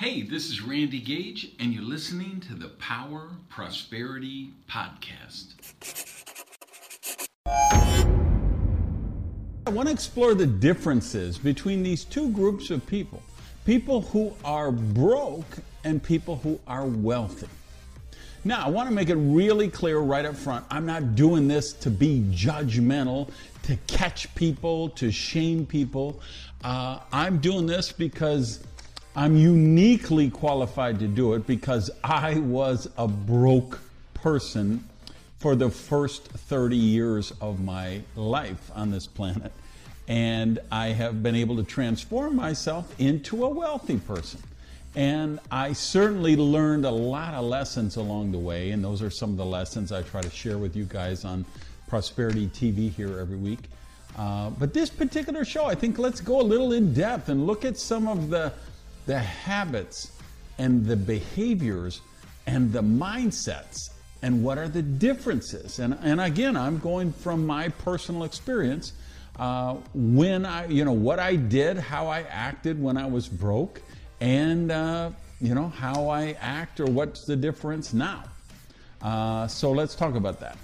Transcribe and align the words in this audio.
Hey, 0.00 0.22
this 0.22 0.48
is 0.48 0.62
Randy 0.62 0.98
Gage, 0.98 1.48
and 1.58 1.74
you're 1.74 1.82
listening 1.82 2.40
to 2.48 2.54
the 2.54 2.68
Power 2.68 3.28
Prosperity 3.50 4.48
Podcast. 4.66 5.56
I 9.66 9.70
want 9.70 9.88
to 9.88 9.92
explore 9.92 10.32
the 10.32 10.46
differences 10.46 11.36
between 11.36 11.82
these 11.82 12.04
two 12.04 12.30
groups 12.30 12.70
of 12.70 12.86
people 12.86 13.22
people 13.66 14.00
who 14.00 14.32
are 14.42 14.72
broke 14.72 15.58
and 15.84 16.02
people 16.02 16.36
who 16.36 16.58
are 16.66 16.86
wealthy. 16.86 17.48
Now, 18.42 18.64
I 18.64 18.70
want 18.70 18.88
to 18.88 18.94
make 18.94 19.10
it 19.10 19.16
really 19.16 19.68
clear 19.68 19.98
right 19.98 20.24
up 20.24 20.34
front 20.34 20.64
I'm 20.70 20.86
not 20.86 21.14
doing 21.14 21.46
this 21.46 21.74
to 21.74 21.90
be 21.90 22.24
judgmental, 22.30 23.30
to 23.64 23.76
catch 23.86 24.34
people, 24.34 24.88
to 24.90 25.12
shame 25.12 25.66
people. 25.66 26.22
Uh, 26.64 27.00
I'm 27.12 27.36
doing 27.38 27.66
this 27.66 27.92
because 27.92 28.62
I'm 29.16 29.36
uniquely 29.36 30.30
qualified 30.30 31.00
to 31.00 31.08
do 31.08 31.34
it 31.34 31.46
because 31.46 31.90
I 32.04 32.34
was 32.38 32.88
a 32.96 33.08
broke 33.08 33.80
person 34.14 34.84
for 35.38 35.56
the 35.56 35.68
first 35.68 36.28
30 36.28 36.76
years 36.76 37.32
of 37.40 37.60
my 37.60 38.02
life 38.14 38.70
on 38.74 38.92
this 38.92 39.08
planet. 39.08 39.52
And 40.06 40.60
I 40.70 40.88
have 40.88 41.24
been 41.24 41.34
able 41.34 41.56
to 41.56 41.64
transform 41.64 42.36
myself 42.36 42.94
into 43.00 43.44
a 43.44 43.48
wealthy 43.48 43.98
person. 43.98 44.40
And 44.94 45.40
I 45.50 45.72
certainly 45.72 46.36
learned 46.36 46.84
a 46.84 46.90
lot 46.90 47.34
of 47.34 47.44
lessons 47.44 47.96
along 47.96 48.30
the 48.30 48.38
way. 48.38 48.70
And 48.70 48.84
those 48.84 49.02
are 49.02 49.10
some 49.10 49.30
of 49.30 49.36
the 49.36 49.44
lessons 49.44 49.90
I 49.90 50.02
try 50.02 50.20
to 50.20 50.30
share 50.30 50.58
with 50.58 50.76
you 50.76 50.84
guys 50.84 51.24
on 51.24 51.44
Prosperity 51.88 52.46
TV 52.48 52.92
here 52.92 53.18
every 53.18 53.36
week. 53.36 53.70
Uh, 54.16 54.50
but 54.50 54.72
this 54.72 54.90
particular 54.90 55.44
show, 55.44 55.66
I 55.66 55.74
think 55.74 55.98
let's 55.98 56.20
go 56.20 56.40
a 56.40 56.42
little 56.42 56.72
in 56.72 56.92
depth 56.92 57.28
and 57.28 57.46
look 57.46 57.64
at 57.64 57.76
some 57.76 58.06
of 58.06 58.30
the 58.30 58.52
the 59.06 59.18
habits 59.18 60.12
and 60.58 60.84
the 60.84 60.96
behaviors 60.96 62.00
and 62.46 62.72
the 62.72 62.82
mindsets 62.82 63.90
and 64.22 64.44
what 64.44 64.58
are 64.58 64.68
the 64.68 64.82
differences. 64.82 65.78
And, 65.78 65.96
and 66.02 66.20
again, 66.20 66.56
I'm 66.56 66.78
going 66.78 67.12
from 67.12 67.46
my 67.46 67.68
personal 67.68 68.24
experience 68.24 68.92
uh, 69.38 69.76
when 69.94 70.44
I, 70.44 70.66
you 70.66 70.84
know, 70.84 70.92
what 70.92 71.18
I 71.18 71.36
did, 71.36 71.78
how 71.78 72.08
I 72.08 72.22
acted 72.22 72.80
when 72.80 72.96
I 72.96 73.06
was 73.06 73.28
broke, 73.28 73.80
and, 74.20 74.70
uh, 74.70 75.10
you 75.40 75.54
know, 75.54 75.68
how 75.68 76.08
I 76.08 76.36
act 76.40 76.80
or 76.80 76.86
what's 76.86 77.24
the 77.24 77.36
difference 77.36 77.94
now. 77.94 78.24
Uh, 79.00 79.46
so 79.46 79.72
let's 79.72 79.94
talk 79.94 80.14
about 80.14 80.40
that. 80.40 80.58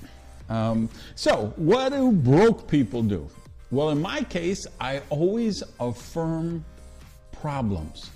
Um, 0.49 0.91
so, 1.15 1.53
what 1.57 1.91
do 1.91 2.13
broke 2.13 2.69
people 2.69 3.03
do? 3.03 3.29
Well, 3.71 3.91
in 3.91 4.01
my 4.01 4.23
case, 4.23 4.67
I 4.81 5.03
always 5.11 5.63
affirm 5.81 6.65
problems. 7.33 8.11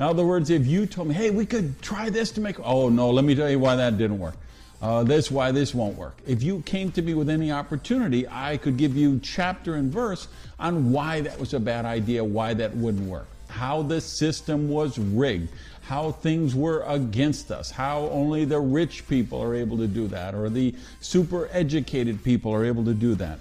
In 0.00 0.06
other 0.06 0.24
words, 0.24 0.48
if 0.48 0.66
you 0.66 0.86
told 0.86 1.08
me, 1.08 1.14
hey, 1.14 1.28
we 1.28 1.44
could 1.44 1.82
try 1.82 2.08
this 2.08 2.30
to 2.30 2.40
make, 2.40 2.58
oh 2.60 2.88
no, 2.88 3.10
let 3.10 3.22
me 3.22 3.34
tell 3.34 3.50
you 3.50 3.58
why 3.58 3.76
that 3.76 3.98
didn't 3.98 4.18
work. 4.18 4.34
Uh, 4.80 5.04
this 5.04 5.30
why 5.30 5.52
this 5.52 5.74
won't 5.74 5.94
work. 5.94 6.16
If 6.26 6.42
you 6.42 6.62
came 6.62 6.90
to 6.92 7.02
me 7.02 7.12
with 7.12 7.28
any 7.28 7.52
opportunity, 7.52 8.26
I 8.26 8.56
could 8.56 8.78
give 8.78 8.96
you 8.96 9.20
chapter 9.22 9.74
and 9.74 9.92
verse 9.92 10.28
on 10.58 10.90
why 10.90 11.20
that 11.20 11.38
was 11.38 11.52
a 11.52 11.60
bad 11.60 11.84
idea, 11.84 12.24
why 12.24 12.54
that 12.54 12.74
wouldn't 12.74 13.10
work, 13.10 13.26
how 13.48 13.82
the 13.82 14.00
system 14.00 14.70
was 14.70 14.98
rigged, 14.98 15.50
how 15.82 16.12
things 16.12 16.54
were 16.54 16.82
against 16.84 17.50
us, 17.50 17.70
how 17.70 18.04
only 18.04 18.46
the 18.46 18.58
rich 18.58 19.06
people 19.06 19.38
are 19.42 19.54
able 19.54 19.76
to 19.76 19.86
do 19.86 20.08
that, 20.08 20.34
or 20.34 20.48
the 20.48 20.74
super 21.02 21.50
educated 21.52 22.24
people 22.24 22.54
are 22.54 22.64
able 22.64 22.86
to 22.86 22.94
do 22.94 23.14
that. 23.16 23.38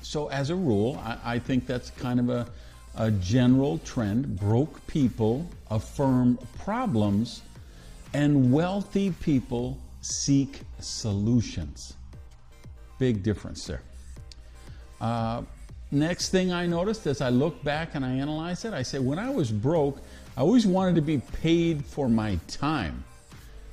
So, 0.00 0.28
as 0.28 0.48
a 0.48 0.56
rule, 0.56 0.98
I, 1.04 1.34
I 1.34 1.38
think 1.38 1.66
that's 1.66 1.90
kind 1.90 2.18
of 2.18 2.30
a 2.30 2.46
a 2.96 3.10
general 3.10 3.78
trend. 3.78 4.38
Broke 4.38 4.84
people 4.86 5.48
affirm 5.70 6.38
problems, 6.58 7.42
and 8.14 8.52
wealthy 8.52 9.10
people 9.20 9.78
seek 10.00 10.60
solutions. 10.80 11.94
Big 12.98 13.22
difference 13.22 13.66
there. 13.66 13.82
Uh, 15.00 15.42
next 15.90 16.30
thing 16.30 16.52
I 16.52 16.66
noticed 16.66 17.06
as 17.06 17.20
I 17.20 17.28
look 17.28 17.62
back 17.62 17.94
and 17.94 18.04
I 18.04 18.12
analyze 18.12 18.64
it, 18.64 18.72
I 18.72 18.82
say, 18.82 18.98
when 18.98 19.18
I 19.18 19.30
was 19.30 19.50
broke, 19.50 19.98
I 20.36 20.40
always 20.40 20.66
wanted 20.66 20.94
to 20.94 21.02
be 21.02 21.18
paid 21.18 21.84
for 21.84 22.08
my 22.08 22.38
time. 22.48 23.04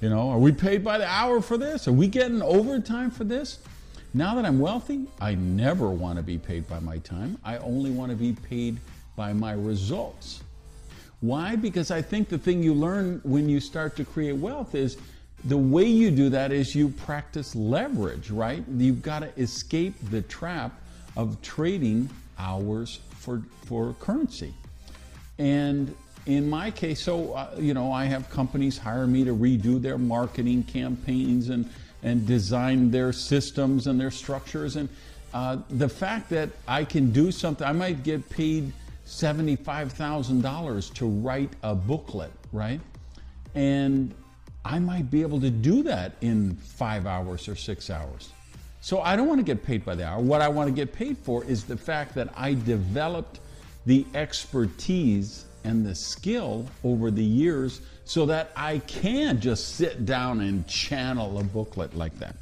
You 0.01 0.09
know, 0.09 0.29
are 0.29 0.40
we 0.40 0.51
paid 0.51 0.84
by 0.84 0.97
the 0.97 1.07
hour 1.07 1.41
for 1.41 1.57
this? 1.57 1.88
Are 1.88 1.94
we 1.94 2.07
getting 2.07 2.41
overtime 2.41 3.09
for 3.09 3.23
this? 3.23 3.59
Now 4.13 4.35
that 4.35 4.45
I'm 4.45 4.59
wealthy, 4.59 5.07
I 5.22 5.35
never 5.35 5.90
want 5.90 6.17
to 6.17 6.23
be 6.23 6.38
paid 6.38 6.67
by 6.67 6.79
my 6.79 6.97
time. 7.00 7.38
I 7.44 7.57
only 7.57 7.90
want 7.90 8.11
to 8.11 8.17
be 8.17 8.34
paid 8.34 8.79
by 9.16 9.34
my 9.34 9.53
results. 9.53 10.41
Why? 11.22 11.56
Because 11.56 11.91
I 11.91 12.01
think 12.01 12.29
the 12.29 12.38
thing 12.38 12.62
you 12.62 12.74
learn 12.74 13.22
when 13.24 13.47
you 13.47 13.59
start 13.59 13.96
to 13.96 14.06
create 14.06 14.34
wealth 14.34 14.75
is 14.75 14.97
the 15.46 15.57
way 15.57 15.85
you 15.85 16.12
do 16.12 16.29
that 16.29 16.51
is 16.51 16.74
you 16.74 16.90
practice 16.90 17.56
leverage, 17.56 18.29
right? 18.29 18.63
You've 18.78 19.02
got 19.02 19.19
to 19.19 19.40
escape 19.40 19.96
the 20.09 20.22
trap 20.23 20.72
of 21.16 21.41
trading 21.41 22.09
hours 22.38 23.00
for, 23.19 23.41
for 23.66 23.94
currency. 24.00 24.53
And 25.38 25.96
in 26.25 26.50
my 26.50 26.72
case, 26.72 27.02
so, 27.02 27.34
uh, 27.34 27.56
you 27.59 27.73
know, 27.73 27.91
I 27.91 28.06
have 28.06 28.29
companies 28.29 28.78
hire 28.78 29.07
me 29.07 29.23
to 29.25 29.34
redo 29.34 29.81
their 29.81 29.97
marketing 29.97 30.63
campaigns 30.63 31.50
and, 31.50 31.69
and 32.02 32.25
design 32.25 32.91
their 32.91 33.12
systems 33.12 33.88
and 33.88 34.00
their 34.00 34.12
structures. 34.12 34.78
And 34.78 34.88
uh, 35.34 35.57
the 35.69 35.90
fact 35.90 36.29
that 36.29 36.50
I 36.68 36.85
can 36.85 37.12
do 37.12 37.31
something, 37.31 37.68
I 37.68 37.73
might 37.73 38.03
get 38.03 38.29
paid 38.29 38.72
$75,000 39.06 40.94
to 40.94 41.06
write 41.06 41.52
a 41.64 41.75
booklet, 41.75 42.31
right? 42.52 42.80
And 43.56 44.14
I 44.66 44.80
might 44.80 45.12
be 45.12 45.22
able 45.22 45.41
to 45.41 45.50
do 45.50 45.84
that 45.84 46.14
in 46.22 46.56
five 46.56 47.06
hours 47.06 47.47
or 47.47 47.56
six 47.56 47.90
hours. 47.90 48.31
So 48.81 49.02
I 49.02 49.16
don't 49.16 49.28
want 49.28 49.40
to 49.40 49.46
get 49.46 49.64
paid 49.64 49.86
by 49.86 49.96
the 49.96 50.06
hour. 50.06 50.22
What 50.22 50.41
I 50.41 50.47
want 50.47 50.68
to 50.68 50.74
get 50.74 50.94
paid 50.94 51.18
for 51.18 51.44
is 51.46 51.64
the 51.64 51.78
fact 51.78 52.16
that 52.16 52.30
I 52.36 52.53
developed 52.53 53.40
the 53.86 54.06
expertise 54.14 55.46
and 55.64 55.85
the 55.85 55.96
skill 55.96 56.66
over 56.84 57.12
the 57.12 57.24
years 57.24 57.81
so 58.06 58.25
that 58.25 58.52
I 58.56 58.80
can 58.80 59.40
just 59.40 59.75
sit 59.75 60.06
down 60.06 60.41
and 60.41 60.68
channel 60.68 61.40
a 61.40 61.44
booklet 61.44 61.96
like 61.96 62.18
that. 62.20 62.35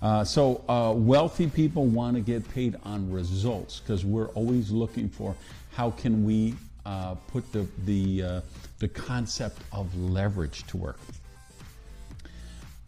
Uh, 0.00 0.22
so, 0.22 0.62
uh, 0.68 0.92
wealthy 0.96 1.48
people 1.48 1.84
want 1.86 2.14
to 2.14 2.20
get 2.20 2.48
paid 2.50 2.76
on 2.84 3.10
results 3.10 3.80
because 3.80 4.04
we're 4.04 4.28
always 4.28 4.70
looking 4.70 5.08
for 5.08 5.34
how 5.72 5.90
can 5.90 6.24
we 6.24 6.54
uh, 6.86 7.14
put 7.32 7.50
the, 7.52 7.66
the, 7.84 8.22
uh, 8.22 8.40
the 8.78 8.88
concept 8.88 9.58
of 9.72 9.94
leverage 9.96 10.64
to 10.68 10.76
work. 10.76 10.98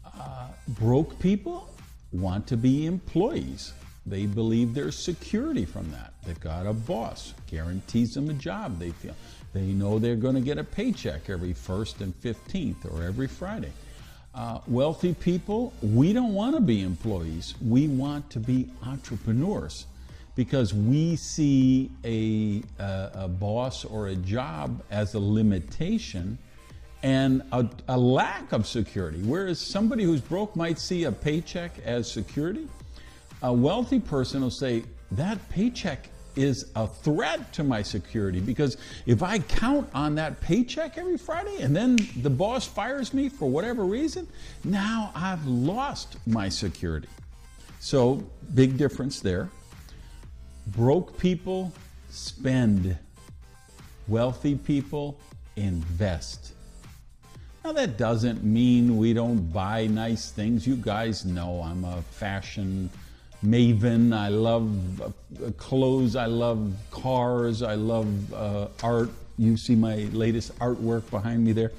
Uh, 0.05 0.47
broke 0.79 1.17
people 1.19 1.69
want 2.13 2.47
to 2.47 2.55
be 2.55 2.85
employees. 2.85 3.73
They 4.05 4.25
believe 4.25 4.73
there's 4.73 4.97
security 4.97 5.65
from 5.65 5.91
that. 5.91 6.13
They've 6.25 6.39
got 6.39 6.65
a 6.65 6.73
boss, 6.73 7.33
guarantees 7.47 8.13
them 8.13 8.29
a 8.29 8.33
job, 8.33 8.79
they 8.79 8.91
feel. 8.91 9.15
They 9.53 9.67
know 9.67 9.99
they're 9.99 10.15
going 10.15 10.35
to 10.35 10.41
get 10.41 10.57
a 10.57 10.63
paycheck 10.63 11.29
every 11.29 11.53
1st 11.53 12.01
and 12.01 12.21
15th 12.21 12.91
or 12.91 13.03
every 13.03 13.27
Friday. 13.27 13.71
Uh, 14.33 14.59
wealthy 14.65 15.13
people, 15.13 15.73
we 15.81 16.13
don't 16.13 16.33
want 16.33 16.55
to 16.55 16.61
be 16.61 16.83
employees. 16.83 17.53
We 17.61 17.89
want 17.89 18.29
to 18.29 18.39
be 18.39 18.69
entrepreneurs 18.81 19.87
because 20.35 20.73
we 20.73 21.17
see 21.17 21.91
a, 22.05 22.63
a, 22.81 23.11
a, 23.25 23.27
boss 23.27 23.83
or 23.83 24.07
a 24.07 24.15
job 24.15 24.81
as 24.89 25.15
a 25.15 25.19
limitation 25.19 26.37
and 27.03 27.41
a, 27.51 27.67
a, 27.89 27.97
lack 27.97 28.53
of 28.53 28.65
security. 28.65 29.21
Whereas 29.21 29.59
somebody 29.59 30.05
who's 30.05 30.21
broke 30.21 30.55
might 30.55 30.79
see 30.79 31.03
a 31.03 31.11
paycheck 31.11 31.77
as 31.83 32.09
security, 32.09 32.69
a 33.43 33.51
wealthy 33.51 33.99
person 33.99 34.43
will 34.43 34.49
say, 34.49 34.83
That 35.11 35.37
paycheck 35.49 36.07
is 36.35 36.71
a 36.75 36.87
threat 36.87 37.53
to 37.53 37.63
my 37.63 37.81
security 37.81 38.39
because 38.39 38.77
if 39.05 39.23
I 39.23 39.39
count 39.39 39.89
on 39.93 40.15
that 40.15 40.39
paycheck 40.41 40.97
every 40.97 41.17
Friday 41.17 41.61
and 41.61 41.75
then 41.75 41.97
the 42.21 42.29
boss 42.29 42.67
fires 42.67 43.13
me 43.13 43.29
for 43.29 43.49
whatever 43.49 43.83
reason, 43.83 44.27
now 44.63 45.11
I've 45.15 45.45
lost 45.45 46.17
my 46.27 46.49
security. 46.49 47.09
So, 47.79 48.23
big 48.53 48.77
difference 48.77 49.19
there. 49.19 49.49
Broke 50.67 51.17
people 51.17 51.73
spend, 52.09 52.97
wealthy 54.07 54.55
people 54.55 55.17
invest. 55.55 56.53
Now, 57.63 57.73
that 57.73 57.97
doesn't 57.97 58.43
mean 58.43 58.97
we 58.97 59.13
don't 59.13 59.51
buy 59.51 59.87
nice 59.87 60.31
things. 60.31 60.65
You 60.65 60.75
guys 60.75 61.25
know 61.25 61.61
I'm 61.63 61.85
a 61.85 62.01
fashion 62.01 62.89
maven. 63.45 64.13
I 64.15 64.29
love 64.29 65.01
uh, 65.01 65.51
clothes. 65.57 66.15
I 66.15 66.25
love 66.25 66.73
cars. 66.91 67.61
I 67.61 67.75
love 67.75 68.33
uh, 68.33 68.67
art. 68.83 69.09
You 69.37 69.57
see 69.57 69.75
my 69.75 70.07
latest 70.11 70.57
artwork 70.59 71.09
behind 71.09 71.43
me 71.43 71.51
there. 71.51 71.71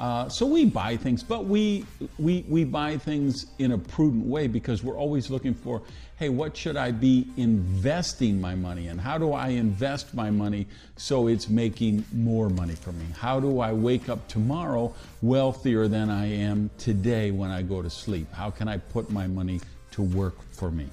Uh, 0.00 0.26
so 0.30 0.46
we 0.46 0.64
buy 0.64 0.96
things, 0.96 1.22
but 1.22 1.44
we, 1.44 1.84
we, 2.18 2.42
we 2.48 2.64
buy 2.64 2.96
things 2.96 3.46
in 3.58 3.72
a 3.72 3.78
prudent 3.78 4.24
way 4.24 4.46
because 4.46 4.82
we're 4.82 4.96
always 4.96 5.28
looking 5.28 5.52
for, 5.52 5.82
hey, 6.18 6.30
what 6.30 6.56
should 6.56 6.74
I 6.74 6.90
be 6.90 7.26
investing 7.36 8.40
my 8.40 8.54
money 8.54 8.88
in? 8.88 8.96
How 8.96 9.18
do 9.18 9.34
I 9.34 9.48
invest 9.48 10.14
my 10.14 10.30
money 10.30 10.66
so 10.96 11.26
it's 11.26 11.50
making 11.50 12.02
more 12.14 12.48
money 12.48 12.74
for 12.74 12.92
me? 12.92 13.04
How 13.18 13.40
do 13.40 13.60
I 13.60 13.74
wake 13.74 14.08
up 14.08 14.26
tomorrow 14.26 14.94
wealthier 15.20 15.86
than 15.86 16.08
I 16.08 16.32
am 16.32 16.70
today 16.78 17.30
when 17.30 17.50
I 17.50 17.60
go 17.60 17.82
to 17.82 17.90
sleep? 17.90 18.32
How 18.32 18.50
can 18.50 18.68
I 18.68 18.78
put 18.78 19.10
my 19.10 19.26
money 19.26 19.60
to 19.90 20.02
work 20.02 20.36
for 20.52 20.70
me? 20.70 20.86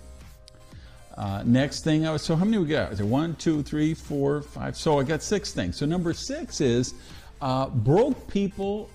Uh, 1.17 1.41
next 1.45 1.83
thing, 1.83 2.05
I 2.05 2.11
was, 2.11 2.21
so 2.21 2.35
how 2.35 2.45
many 2.45 2.59
we 2.59 2.67
got? 2.67 2.91
Is 2.91 2.99
it 2.99 3.05
one, 3.05 3.35
two, 3.35 3.63
three, 3.63 3.95
four, 3.95 4.43
five? 4.43 4.77
So 4.77 4.99
I 4.99 5.03
got 5.03 5.23
six 5.23 5.51
things. 5.51 5.75
So 5.75 5.87
number 5.87 6.13
six 6.13 6.61
is 6.61 6.93
uh, 7.41 7.69
broke 7.69 8.27
people 8.27 8.89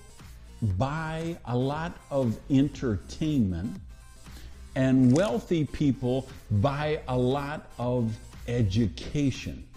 buy 0.77 1.37
a 1.45 1.57
lot 1.57 1.91
of 2.09 2.39
entertainment, 2.49 3.77
and 4.75 5.13
wealthy 5.13 5.65
people 5.65 6.27
buy 6.49 7.01
a 7.09 7.17
lot 7.17 7.69
of 7.77 8.15
education. 8.47 9.67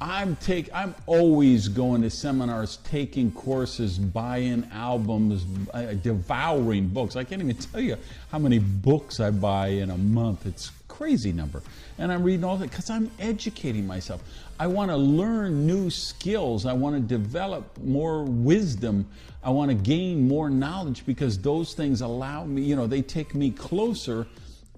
I'm 0.00 0.34
take 0.36 0.68
I'm 0.74 0.94
always 1.06 1.68
going 1.68 2.02
to 2.02 2.10
seminars, 2.10 2.78
taking 2.78 3.30
courses, 3.30 3.98
buying 3.98 4.68
albums, 4.72 5.46
uh, 5.72 5.94
devouring 6.02 6.88
books. 6.88 7.14
I 7.14 7.22
can't 7.22 7.40
even 7.40 7.56
tell 7.56 7.80
you 7.80 7.96
how 8.30 8.38
many 8.40 8.58
books 8.58 9.20
I 9.20 9.30
buy 9.30 9.68
in 9.68 9.90
a 9.90 9.96
month. 9.96 10.44
It's 10.44 10.72
crazy 10.92 11.32
number. 11.32 11.62
And 11.96 12.12
I'm 12.12 12.22
reading 12.22 12.44
all 12.44 12.58
that 12.58 12.68
because 12.70 12.90
I'm 12.90 13.10
educating 13.18 13.86
myself. 13.86 14.22
I 14.60 14.66
want 14.66 14.90
to 14.90 14.96
learn 14.96 15.66
new 15.66 15.88
skills. 15.88 16.66
I 16.66 16.74
want 16.74 16.96
to 16.96 17.00
develop 17.00 17.78
more 17.78 18.24
wisdom. 18.24 19.06
I 19.42 19.50
want 19.50 19.70
to 19.70 19.74
gain 19.74 20.28
more 20.28 20.50
knowledge 20.50 21.06
because 21.06 21.38
those 21.38 21.72
things 21.72 22.02
allow 22.02 22.44
me, 22.44 22.62
you 22.62 22.76
know, 22.76 22.86
they 22.86 23.00
take 23.00 23.34
me 23.34 23.50
closer 23.50 24.26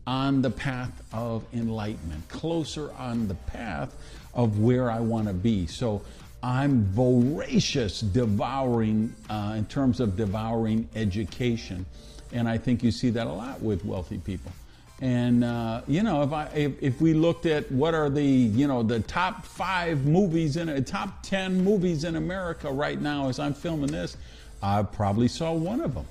on 0.07 0.41
the 0.41 0.51
path 0.51 1.03
of 1.13 1.45
enlightenment, 1.53 2.29
closer 2.29 2.93
on 2.93 3.27
the 3.27 3.35
path 3.35 3.95
of 4.35 4.61
where 4.61 4.91
I 4.91 5.01
want 5.01 5.27
to 5.27 5.35
be. 5.35 5.67
So 5.67 6.01
I'm 6.45 6.85
voracious 6.93 8.01
devouring 8.01 9.13
uh, 9.29 9.55
in 9.57 9.65
terms 9.65 9.99
of 9.99 10.17
devouring 10.17 10.89
education. 10.95 11.85
And 12.33 12.49
I 12.49 12.57
think 12.59 12.85
you 12.85 12.93
see 12.93 13.11
that 13.11 13.27
a 13.27 13.33
lot 13.33 13.61
with 13.61 13.85
wealthy 13.85 14.19
people. 14.19 14.53
And 15.01 15.43
uh, 15.43 15.83
you 15.89 16.03
know, 16.03 16.23
if 16.23 16.33
I 16.33 16.47
if, 16.55 16.73
if, 16.81 17.01
we 17.01 17.15
looked 17.15 17.47
at 17.47 17.71
what 17.73 17.95
are 17.95 18.09
the 18.09 18.25
you 18.25 18.69
know 18.69 18.83
the 18.83 19.01
top 19.01 19.45
five 19.45 20.07
movies 20.07 20.57
in 20.57 20.69
a 20.69 20.81
top 20.81 21.23
ten 21.23 21.65
movies 21.65 22.05
in 22.05 22.17
America 22.17 22.71
right 22.71 23.01
now 23.01 23.29
as 23.29 23.39
I'm 23.41 23.55
filming 23.55 23.91
this, 23.91 24.17
I 24.63 24.83
probably 24.83 25.29
saw 25.29 25.53
one 25.53 25.81
of 25.81 25.95
them. 25.95 26.07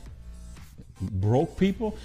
Broke 1.01 1.57
people. 1.57 1.97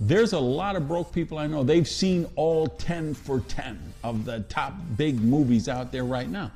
There's 0.00 0.32
a 0.32 0.40
lot 0.40 0.74
of 0.74 0.88
broke 0.88 1.12
people 1.12 1.38
I 1.38 1.46
know. 1.46 1.62
They've 1.62 1.86
seen 1.86 2.28
all 2.34 2.66
10 2.66 3.14
for 3.14 3.38
10 3.38 3.78
of 4.02 4.24
the 4.24 4.40
top 4.40 4.74
big 4.96 5.20
movies 5.20 5.68
out 5.68 5.92
there 5.92 6.04
right 6.04 6.28
now. 6.28 6.50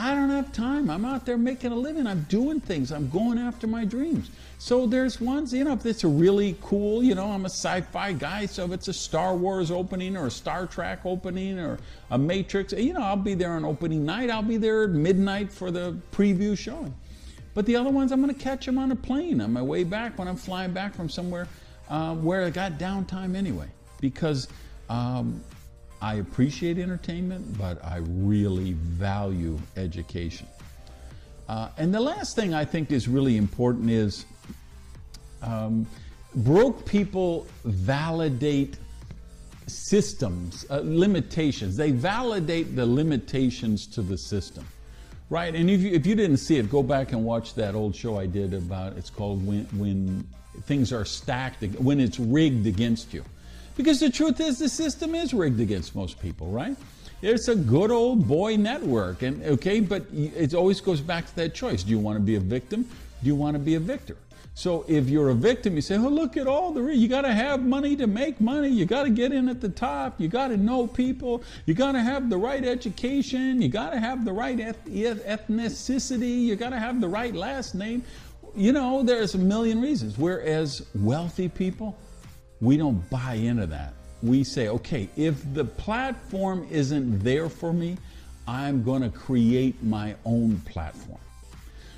I 0.00 0.14
don't 0.14 0.30
have 0.30 0.50
time. 0.50 0.88
I'm 0.88 1.04
out 1.04 1.26
there 1.26 1.36
making 1.36 1.72
a 1.72 1.76
living. 1.76 2.06
I'm 2.06 2.22
doing 2.22 2.58
things. 2.58 2.90
I'm 2.90 3.10
going 3.10 3.38
after 3.38 3.66
my 3.66 3.84
dreams. 3.84 4.30
So 4.58 4.86
there's 4.86 5.20
ones, 5.20 5.52
you 5.52 5.62
know, 5.62 5.74
if 5.74 5.84
it's 5.84 6.04
a 6.04 6.08
really 6.08 6.56
cool, 6.62 7.02
you 7.02 7.14
know, 7.14 7.30
I'm 7.30 7.44
a 7.44 7.50
sci 7.50 7.82
fi 7.82 8.14
guy. 8.14 8.46
So 8.46 8.64
if 8.64 8.72
it's 8.72 8.88
a 8.88 8.94
Star 8.94 9.36
Wars 9.36 9.70
opening 9.70 10.16
or 10.16 10.28
a 10.28 10.30
Star 10.30 10.66
Trek 10.66 11.00
opening 11.04 11.58
or 11.58 11.78
a 12.10 12.16
Matrix, 12.16 12.72
you 12.72 12.94
know, 12.94 13.02
I'll 13.02 13.14
be 13.14 13.34
there 13.34 13.52
on 13.52 13.66
opening 13.66 14.06
night. 14.06 14.30
I'll 14.30 14.42
be 14.42 14.56
there 14.56 14.84
at 14.84 14.90
midnight 14.90 15.52
for 15.52 15.70
the 15.70 15.98
preview 16.12 16.56
showing. 16.56 16.94
But 17.52 17.66
the 17.66 17.76
other 17.76 17.90
ones, 17.90 18.10
I'm 18.10 18.22
going 18.22 18.34
to 18.34 18.40
catch 18.40 18.64
them 18.64 18.78
on 18.78 18.92
a 18.92 18.96
plane 18.96 19.42
on 19.42 19.52
my 19.52 19.62
way 19.62 19.84
back 19.84 20.18
when 20.18 20.28
I'm 20.28 20.36
flying 20.36 20.72
back 20.72 20.94
from 20.94 21.10
somewhere 21.10 21.46
um, 21.90 22.24
where 22.24 22.44
I 22.44 22.50
got 22.50 22.78
downtime 22.78 23.36
anyway, 23.36 23.68
because 24.00 24.48
um, 24.88 25.42
I 26.02 26.14
appreciate 26.14 26.78
entertainment, 26.78 27.58
but 27.58 27.84
I 27.84 27.98
really 27.98 28.72
value 28.72 29.58
education. 29.76 30.46
Uh, 31.48 31.68
and 31.76 31.92
the 31.92 32.00
last 32.00 32.36
thing 32.36 32.54
I 32.54 32.64
think 32.64 32.90
is 32.92 33.08
really 33.08 33.36
important 33.36 33.90
is 33.90 34.24
um, 35.42 35.86
broke 36.34 36.86
people 36.86 37.46
validate 37.64 38.76
systems, 39.66 40.64
uh, 40.70 40.80
limitations. 40.82 41.76
They 41.76 41.90
validate 41.90 42.76
the 42.76 42.86
limitations 42.86 43.86
to 43.88 44.02
the 44.02 44.16
system. 44.16 44.66
Right, 45.28 45.54
and 45.54 45.70
if 45.70 45.80
you, 45.80 45.92
if 45.92 46.06
you 46.06 46.16
didn't 46.16 46.38
see 46.38 46.56
it, 46.56 46.68
go 46.68 46.82
back 46.82 47.12
and 47.12 47.24
watch 47.24 47.54
that 47.54 47.76
old 47.76 47.94
show 47.94 48.18
I 48.18 48.26
did 48.26 48.52
about. 48.52 48.96
It's 48.96 49.10
called 49.10 49.46
when 49.46 49.64
when 49.66 50.26
things 50.62 50.92
are 50.92 51.04
stacked, 51.04 51.62
when 51.78 52.00
it's 52.00 52.18
rigged 52.18 52.66
against 52.66 53.14
you. 53.14 53.24
Because 53.80 53.98
the 53.98 54.10
truth 54.10 54.40
is, 54.40 54.58
the 54.58 54.68
system 54.68 55.14
is 55.14 55.32
rigged 55.32 55.58
against 55.58 55.96
most 55.96 56.20
people, 56.20 56.48
right? 56.48 56.76
It's 57.22 57.48
a 57.48 57.54
good 57.54 57.90
old 57.90 58.28
boy 58.28 58.56
network, 58.56 59.22
and 59.22 59.42
okay, 59.42 59.80
but 59.80 60.04
it 60.12 60.52
always 60.52 60.82
goes 60.82 61.00
back 61.00 61.26
to 61.28 61.36
that 61.36 61.54
choice. 61.54 61.82
Do 61.82 61.90
you 61.90 61.98
want 61.98 62.16
to 62.16 62.22
be 62.22 62.34
a 62.34 62.40
victim? 62.40 62.82
Do 62.82 63.26
you 63.26 63.34
want 63.34 63.54
to 63.54 63.58
be 63.58 63.76
a 63.76 63.80
victor? 63.80 64.18
So 64.52 64.84
if 64.86 65.08
you're 65.08 65.30
a 65.30 65.34
victim, 65.34 65.76
you 65.76 65.80
say, 65.80 65.96
"Oh, 65.96 66.10
look 66.10 66.36
at 66.36 66.46
all 66.46 66.74
the 66.74 66.82
you 66.94 67.08
got 67.08 67.22
to 67.22 67.32
have 67.32 67.62
money 67.62 67.96
to 67.96 68.06
make 68.06 68.38
money. 68.38 68.68
You 68.68 68.84
got 68.84 69.04
to 69.04 69.10
get 69.10 69.32
in 69.32 69.48
at 69.48 69.62
the 69.62 69.70
top. 69.70 70.20
You 70.20 70.28
got 70.28 70.48
to 70.48 70.58
know 70.58 70.86
people. 70.86 71.42
You 71.64 71.72
got 71.72 71.92
to 71.92 72.00
have 72.00 72.28
the 72.28 72.36
right 72.36 72.62
education. 72.62 73.62
You 73.62 73.70
got 73.70 73.94
to 73.94 73.98
have 73.98 74.26
the 74.26 74.32
right 74.34 74.58
ethnicity. 74.58 76.42
You 76.42 76.54
got 76.54 76.70
to 76.70 76.78
have 76.78 77.00
the 77.00 77.08
right 77.08 77.34
last 77.34 77.74
name." 77.74 78.02
you 78.56 78.72
know, 78.72 79.02
there's 79.04 79.36
a 79.36 79.38
million 79.38 79.80
reasons. 79.80 80.18
Whereas 80.18 80.84
wealthy 80.94 81.48
people, 81.48 81.96
we 82.60 82.76
don't 82.76 83.08
buy 83.10 83.34
into 83.34 83.66
that. 83.66 83.94
We 84.22 84.44
say, 84.44 84.68
okay, 84.68 85.08
if 85.16 85.42
the 85.54 85.64
platform 85.64 86.66
isn't 86.70 87.20
there 87.20 87.48
for 87.48 87.72
me, 87.72 87.96
I'm 88.46 88.82
going 88.82 89.02
to 89.02 89.08
create 89.08 89.82
my 89.82 90.14
own 90.24 90.58
platform. 90.60 91.20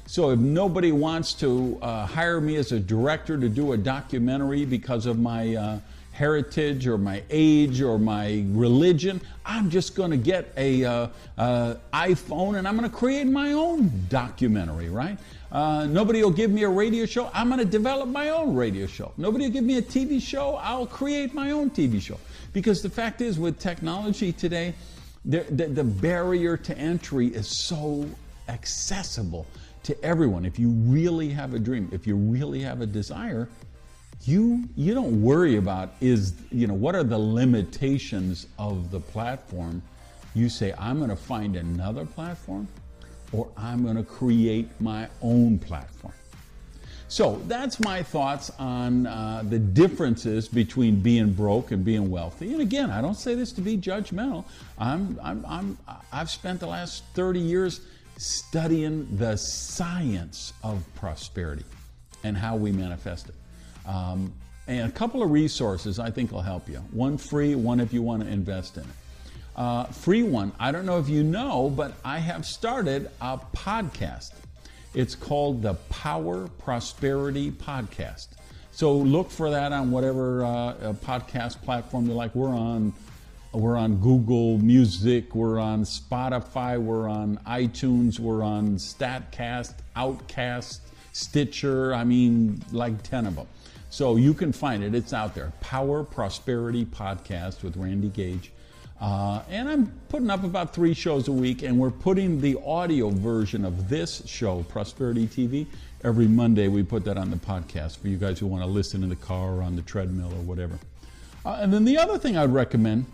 So 0.06 0.30
if 0.30 0.38
nobody 0.38 0.92
wants 0.92 1.32
to 1.34 1.78
uh, 1.80 2.06
hire 2.06 2.40
me 2.40 2.56
as 2.56 2.70
a 2.72 2.78
director 2.78 3.38
to 3.38 3.48
do 3.48 3.72
a 3.72 3.76
documentary 3.76 4.64
because 4.64 5.06
of 5.06 5.18
my 5.18 5.54
uh, 5.56 5.78
heritage 6.12 6.86
or 6.86 6.98
my 6.98 7.22
age 7.30 7.80
or 7.80 7.98
my 7.98 8.44
religion. 8.50 9.20
I'm 9.44 9.70
just 9.70 9.96
going 9.96 10.10
to 10.10 10.16
get 10.16 10.52
a 10.56 10.84
uh, 10.84 11.08
uh, 11.36 11.74
iPhone 11.92 12.58
and 12.58 12.68
I'm 12.68 12.76
going 12.76 12.88
to 12.88 12.96
create 12.96 13.26
my 13.26 13.52
own 13.52 13.90
documentary, 14.08 14.88
right? 14.88 15.18
Uh, 15.50 15.86
nobody 15.86 16.22
will 16.22 16.30
give 16.30 16.50
me 16.50 16.62
a 16.62 16.68
radio 16.68 17.04
show. 17.06 17.30
I'm 17.34 17.48
going 17.48 17.58
to 17.58 17.66
develop 17.66 18.08
my 18.08 18.30
own 18.30 18.54
radio 18.54 18.86
show. 18.86 19.12
Nobody 19.16 19.46
will 19.46 19.52
give 19.52 19.64
me 19.64 19.78
a 19.78 19.82
TV 19.82 20.20
show. 20.20 20.56
I'll 20.56 20.86
create 20.86 21.34
my 21.34 21.50
own 21.50 21.70
TV 21.70 22.00
show. 22.00 22.18
Because 22.52 22.82
the 22.82 22.90
fact 22.90 23.20
is, 23.20 23.38
with 23.38 23.58
technology 23.58 24.32
today, 24.32 24.74
the, 25.24 25.40
the, 25.50 25.66
the 25.66 25.84
barrier 25.84 26.56
to 26.56 26.76
entry 26.76 27.28
is 27.28 27.48
so 27.48 28.06
accessible 28.48 29.46
to 29.84 30.04
everyone. 30.04 30.44
If 30.44 30.58
you 30.58 30.70
really 30.70 31.30
have 31.30 31.54
a 31.54 31.58
dream, 31.58 31.88
if 31.92 32.06
you 32.06 32.16
really 32.16 32.60
have 32.62 32.80
a 32.80 32.86
desire, 32.86 33.48
you 34.24 34.62
you 34.76 34.94
don't 34.94 35.20
worry 35.20 35.56
about 35.56 35.94
is 36.00 36.34
you 36.50 36.66
know 36.66 36.74
what 36.74 36.94
are 36.94 37.02
the 37.02 37.18
limitations 37.18 38.46
of 38.58 38.90
the 38.90 39.00
platform? 39.00 39.82
You 40.34 40.48
say 40.48 40.72
i'm 40.78 40.98
going 40.98 41.10
to 41.10 41.16
find 41.16 41.56
another 41.56 42.06
platform 42.06 42.68
or 43.32 43.48
i'm 43.56 43.82
going 43.82 43.96
to 43.96 44.04
create 44.04 44.68
my 44.80 45.08
own 45.20 45.58
platform. 45.58 46.14
So 47.08 47.42
that's 47.46 47.78
my 47.78 48.02
thoughts 48.02 48.50
on 48.58 49.06
uh, 49.06 49.42
the 49.46 49.58
differences 49.58 50.48
between 50.48 51.00
being 51.00 51.30
broke 51.30 51.70
and 51.70 51.84
being 51.84 52.10
wealthy. 52.10 52.52
And 52.52 52.62
again 52.62 52.90
i 52.90 53.00
don't 53.00 53.16
say 53.16 53.34
this 53.34 53.52
to 53.52 53.60
be 53.60 53.76
judgmental. 53.76 54.44
I'm 54.78 55.18
i'm, 55.22 55.44
I'm 55.48 55.78
i've 56.12 56.30
spent 56.30 56.60
the 56.60 56.68
last 56.68 57.02
30 57.14 57.40
years 57.40 57.80
studying 58.18 59.16
the 59.16 59.36
science 59.36 60.52
of 60.62 60.84
prosperity 60.94 61.64
and 62.22 62.36
how 62.36 62.54
we 62.54 62.70
manifest 62.70 63.28
it 63.28 63.34
um, 63.86 64.32
and 64.66 64.88
a 64.88 64.92
couple 64.92 65.22
of 65.22 65.30
resources 65.30 65.98
I 65.98 66.10
think 66.10 66.32
will 66.32 66.42
help 66.42 66.68
you. 66.68 66.78
One 66.92 67.18
free, 67.18 67.54
one 67.54 67.80
if 67.80 67.92
you 67.92 68.02
want 68.02 68.22
to 68.22 68.28
invest 68.28 68.76
in 68.76 68.84
it. 68.84 68.88
Uh, 69.54 69.84
free 69.84 70.22
one, 70.22 70.52
I 70.58 70.72
don't 70.72 70.86
know 70.86 70.98
if 70.98 71.08
you 71.08 71.22
know, 71.22 71.70
but 71.74 71.94
I 72.04 72.18
have 72.18 72.46
started 72.46 73.10
a 73.20 73.38
podcast. 73.54 74.32
It's 74.94 75.14
called 75.14 75.62
the 75.62 75.74
Power 75.90 76.48
Prosperity 76.58 77.50
Podcast. 77.50 78.28
So 78.72 78.96
look 78.96 79.30
for 79.30 79.50
that 79.50 79.72
on 79.72 79.90
whatever 79.90 80.44
uh, 80.44 80.94
podcast 81.04 81.60
platform 81.62 82.06
you 82.06 82.14
like. 82.14 82.34
We're 82.34 82.48
on 82.48 82.94
we're 83.52 83.76
on 83.76 83.96
Google 83.96 84.56
Music, 84.56 85.34
we're 85.34 85.58
on 85.58 85.84
Spotify, 85.84 86.80
we're 86.80 87.06
on 87.06 87.38
iTunes, 87.46 88.18
we're 88.18 88.42
on 88.42 88.76
Statcast, 88.76 89.74
Outcast, 89.94 90.80
Stitcher, 91.12 91.92
I 91.94 92.04
mean, 92.04 92.64
like 92.72 93.02
10 93.02 93.26
of 93.26 93.36
them. 93.36 93.46
So 93.92 94.16
you 94.16 94.32
can 94.32 94.52
find 94.52 94.82
it, 94.82 94.94
it's 94.94 95.12
out 95.12 95.34
there. 95.34 95.52
Power 95.60 96.02
Prosperity 96.02 96.86
Podcast 96.86 97.62
with 97.62 97.76
Randy 97.76 98.08
Gage. 98.08 98.50
Uh, 98.98 99.42
and 99.50 99.68
I'm 99.68 99.92
putting 100.08 100.30
up 100.30 100.44
about 100.44 100.72
three 100.72 100.94
shows 100.94 101.28
a 101.28 101.32
week, 101.32 101.62
and 101.62 101.78
we're 101.78 101.90
putting 101.90 102.40
the 102.40 102.58
audio 102.64 103.10
version 103.10 103.66
of 103.66 103.90
this 103.90 104.22
show, 104.24 104.62
Prosperity 104.62 105.26
TV, 105.26 105.66
every 106.04 106.26
Monday. 106.26 106.68
We 106.68 106.82
put 106.82 107.04
that 107.04 107.18
on 107.18 107.28
the 107.28 107.36
podcast 107.36 107.98
for 107.98 108.08
you 108.08 108.16
guys 108.16 108.38
who 108.38 108.46
want 108.46 108.64
to 108.64 108.66
listen 108.66 109.02
in 109.02 109.10
the 109.10 109.16
car 109.16 109.56
or 109.56 109.62
on 109.62 109.76
the 109.76 109.82
treadmill 109.82 110.32
or 110.32 110.40
whatever. 110.40 110.78
Uh, 111.44 111.58
and 111.60 111.70
then 111.70 111.84
the 111.84 111.98
other 111.98 112.16
thing 112.16 112.38
I'd 112.38 112.48
recommend 112.48 113.04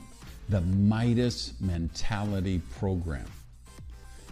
the 0.49 0.61
Midas 0.61 1.55
Mentality 1.61 2.63
Program. 2.79 3.27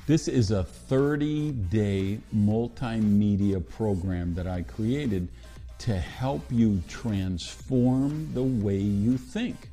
This 0.07 0.29
is 0.29 0.53
a 0.53 0.63
30 0.63 1.51
day 1.51 2.21
multimedia 2.33 3.69
program 3.69 4.33
that 4.35 4.47
I 4.47 4.63
created 4.63 5.27
to 5.79 5.97
help 5.97 6.43
you 6.51 6.83
transform 6.89 8.33
the 8.35 8.43
way 8.43 8.79
you 8.79 9.19
think 9.19 9.71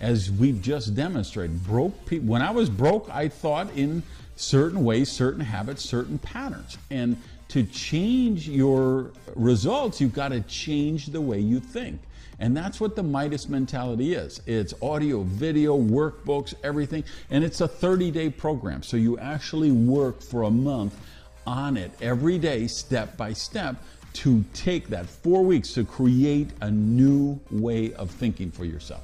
as 0.00 0.30
we've 0.30 0.60
just 0.60 0.94
demonstrated. 0.94 1.64
Broke 1.64 2.06
people. 2.06 2.28
When 2.28 2.42
I 2.42 2.50
was 2.50 2.68
broke, 2.68 3.08
I 3.10 3.28
thought 3.28 3.70
in 3.74 4.02
certain 4.36 4.84
ways, 4.84 5.10
certain 5.10 5.40
habits, 5.40 5.82
certain 5.82 6.18
patterns. 6.18 6.76
And 6.90 7.16
to 7.48 7.62
change 7.64 8.48
your 8.48 9.10
results, 9.34 10.00
you've 10.00 10.14
got 10.14 10.28
to 10.28 10.40
change 10.42 11.06
the 11.06 11.20
way 11.20 11.38
you 11.38 11.60
think. 11.60 12.00
And 12.40 12.56
that's 12.56 12.80
what 12.80 12.96
the 12.96 13.02
Midas 13.02 13.48
mentality 13.48 14.14
is. 14.14 14.40
It's 14.46 14.74
audio, 14.82 15.22
video, 15.22 15.78
workbooks, 15.78 16.52
everything. 16.64 17.04
And 17.30 17.44
it's 17.44 17.60
a 17.60 17.68
30 17.68 18.10
day 18.10 18.28
program. 18.28 18.82
So 18.82 18.96
you 18.96 19.18
actually 19.18 19.70
work 19.70 20.20
for 20.20 20.42
a 20.42 20.50
month 20.50 20.98
on 21.46 21.76
it 21.76 21.92
every 22.00 22.38
day, 22.38 22.66
step 22.66 23.16
by 23.16 23.32
step, 23.32 23.76
to 24.14 24.44
take 24.54 24.88
that 24.88 25.06
four 25.06 25.42
weeks 25.42 25.74
to 25.74 25.84
create 25.84 26.48
a 26.60 26.70
new 26.70 27.38
way 27.50 27.92
of 27.94 28.10
thinking 28.10 28.50
for 28.50 28.64
yourself. 28.64 29.02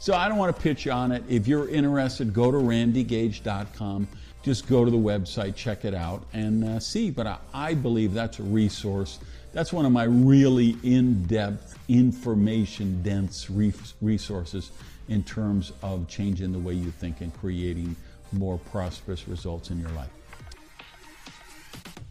So 0.00 0.14
I 0.14 0.28
don't 0.28 0.38
want 0.38 0.54
to 0.54 0.62
pitch 0.62 0.86
on 0.86 1.10
it. 1.10 1.24
If 1.28 1.48
you're 1.48 1.68
interested, 1.68 2.32
go 2.32 2.50
to 2.50 2.58
randygage.com. 2.58 4.08
Just 4.42 4.68
go 4.68 4.84
to 4.84 4.90
the 4.90 4.96
website, 4.96 5.56
check 5.56 5.84
it 5.84 5.94
out, 5.94 6.24
and 6.32 6.64
uh, 6.64 6.80
see. 6.80 7.10
But 7.10 7.26
I, 7.26 7.38
I 7.52 7.74
believe 7.74 8.14
that's 8.14 8.38
a 8.38 8.44
resource. 8.44 9.18
That's 9.52 9.72
one 9.72 9.84
of 9.84 9.92
my 9.92 10.04
really 10.04 10.76
in 10.84 11.24
depth, 11.24 11.76
information 11.88 13.02
dense 13.02 13.50
resources 13.50 14.70
in 15.08 15.24
terms 15.24 15.72
of 15.82 16.06
changing 16.06 16.52
the 16.52 16.58
way 16.58 16.74
you 16.74 16.90
think 16.92 17.20
and 17.20 17.36
creating 17.38 17.96
more 18.32 18.58
prosperous 18.70 19.26
results 19.26 19.70
in 19.70 19.80
your 19.80 19.90
life. 19.90 20.10